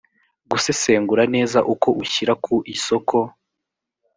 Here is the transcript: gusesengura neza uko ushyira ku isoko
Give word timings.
gusesengura 0.51 1.23
neza 1.35 1.59
uko 1.73 1.89
ushyira 2.03 2.33
ku 2.43 2.55
isoko 2.75 3.17